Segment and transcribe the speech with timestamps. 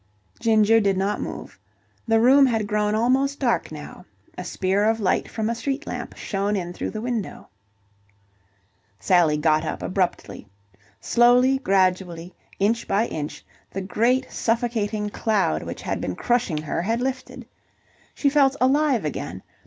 [0.39, 1.59] Ginger did not move.
[2.07, 4.03] The room had grown almost dark now.
[4.35, 7.49] A spear of light from a street lamp shone in through the window.
[8.99, 10.47] Sally got up abruptly.
[10.99, 16.99] Slowly, gradually, inch by inch, the great suffocating cloud which had been crushing her had
[16.99, 17.45] lifted.
[18.15, 19.43] She felt alive again.